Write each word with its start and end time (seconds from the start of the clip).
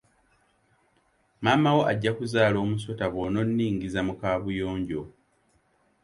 Maama 1.41 1.69
wo 1.75 1.81
ajja 1.91 2.11
kuzaala 2.17 2.57
omusota 2.65 3.05
b'ononningiza 3.13 3.99
mu 4.07 4.13
kaabuyonjo. 4.21 5.01